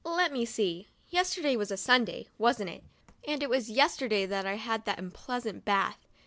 Let 0.03 0.31
me 0.31 0.45
see. 0.45 0.87
Yesterday 1.09 1.55
was 1.55 1.71
Sunday, 1.79 2.25
wasn't 2.39 2.71
it? 2.71 2.83
and 3.27 3.43
it 3.43 3.51
was 3.51 3.69
yesterday 3.69 4.25
that 4.25 4.47
I 4.47 4.55
had 4.55 4.85
that 4.85 4.97
unpleasant 4.97 5.63
bath. 5.63 6.07